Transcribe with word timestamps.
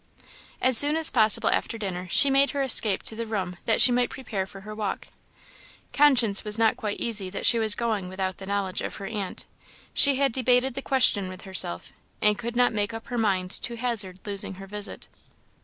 As 0.63 0.79
soon 0.79 0.95
as 0.97 1.11
possible 1.11 1.51
after 1.51 1.77
dinner, 1.77 2.07
she 2.09 2.31
made 2.31 2.49
her 2.49 2.63
escape 2.63 3.03
to 3.03 3.15
her 3.15 3.23
room 3.27 3.57
that 3.65 3.79
she 3.79 3.91
might 3.91 4.09
prepare 4.09 4.47
for 4.47 4.61
her 4.61 4.73
walk. 4.73 5.09
Conscience 5.93 6.43
was 6.43 6.57
not 6.57 6.75
quite 6.75 6.99
easy 6.99 7.29
that 7.29 7.45
she 7.45 7.59
was 7.59 7.75
going 7.75 8.09
without 8.09 8.39
the 8.39 8.47
knowledge 8.47 8.81
of 8.81 8.95
her 8.95 9.05
aunt. 9.05 9.45
She 9.93 10.15
had 10.15 10.31
debated 10.31 10.73
the 10.73 10.81
question 10.81 11.29
with 11.29 11.43
herself, 11.43 11.93
and 12.19 12.35
could 12.35 12.55
not 12.55 12.73
make 12.73 12.95
up 12.95 13.09
her 13.09 13.17
mind 13.19 13.51
to 13.51 13.77
hazard 13.77 14.17
losing 14.25 14.55
her 14.55 14.65
visit. 14.65 15.07